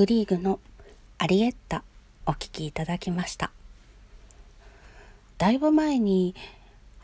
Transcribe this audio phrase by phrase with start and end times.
[0.00, 0.60] グリーグの
[1.18, 1.84] アリエッタ
[2.24, 3.50] お聴きいただきました。
[5.36, 6.34] だいぶ前に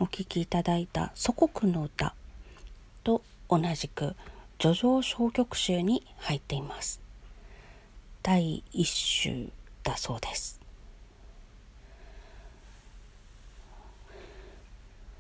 [0.01, 2.15] お聴きいただいた祖国の歌
[3.05, 4.17] と同じく
[4.59, 7.03] 叙情小曲集に入っています。
[8.23, 9.51] 第一集
[9.83, 10.59] だそうです。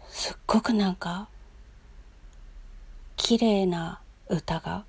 [0.08, 1.28] すっごくなんか
[3.16, 4.86] 綺麗な歌が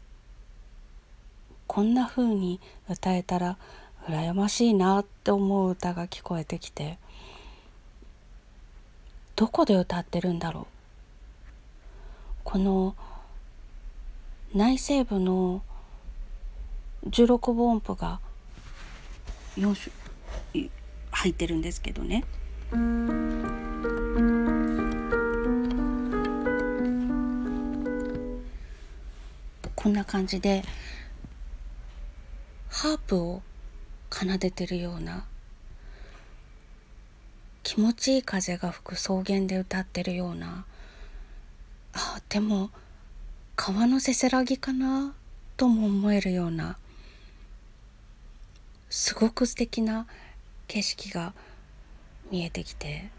[1.78, 3.56] こんな風に歌えたら
[4.08, 6.98] 羨ましいなって思う歌が聞こえてきて
[9.36, 10.66] どこで歌ってるんだろう？
[12.44, 12.96] この
[14.56, 15.62] 内西部の
[17.06, 18.22] 16分音符が
[19.56, 20.70] 4種
[21.12, 22.24] 入ってるんですけどね。
[29.76, 30.64] こんな感じで
[32.78, 33.42] ハープを
[34.12, 35.26] 奏でてるような
[37.64, 40.64] 気持ちいい風が吹く草原で歌ってるような。
[41.94, 42.70] あでも
[43.56, 45.16] 川のせせらぎかな
[45.58, 46.78] とも思えるような
[48.92, 50.06] すごく素敵な
[50.68, 51.34] 景色が
[52.30, 53.10] 見えてきて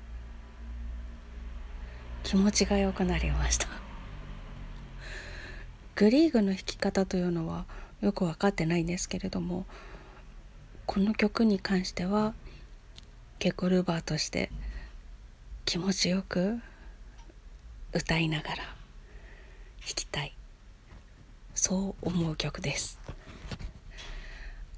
[2.23, 3.67] 気持ちが良くなりました。
[5.97, 7.67] グリーグの弾き方というのは
[8.01, 9.67] よく分かってないんですけれども
[10.87, 12.35] この曲に関しては
[13.39, 14.51] 結構ルバーとして
[15.65, 16.59] 気持ちよく
[17.93, 18.67] 歌いながら弾
[19.95, 20.35] きたい。
[21.55, 23.01] そう思う曲です。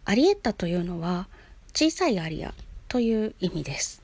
[0.04, 1.28] アリエッタというのは
[1.74, 2.54] 小さいアリア
[2.88, 4.02] という意味です。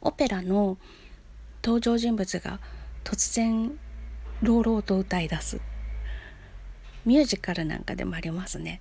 [0.00, 0.78] オペラの
[1.62, 2.60] 登場人物が
[3.04, 3.72] 突然
[4.42, 5.60] 朗々と歌い出す。
[7.04, 8.80] ミュージカルなんかでもありますね。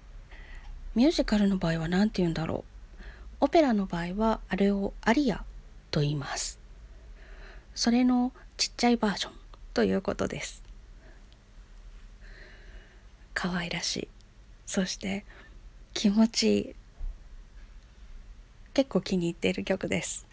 [0.95, 3.05] ミュージカルの場合は何て言うんだろう。
[3.41, 5.43] オペラの場合はあれをアリア
[5.91, 6.59] と言います。
[7.73, 9.33] それのちっちゃいバージョン
[9.73, 10.63] ということです。
[13.33, 14.07] 可愛らしい。
[14.65, 15.23] そして
[15.93, 16.75] 気持ちいい。
[18.73, 20.27] 結構気に入っている曲です。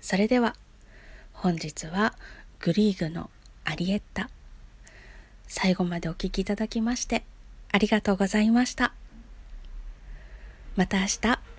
[0.00, 0.56] それでは
[1.32, 2.14] 本日は
[2.58, 3.30] グリーグの
[3.64, 4.28] アリエッタ。
[5.52, 7.24] 最後までお聴きいただきまして
[7.72, 8.94] ありがとうございました。
[10.76, 11.49] また明日